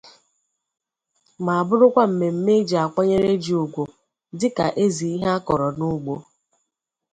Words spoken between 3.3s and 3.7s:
ji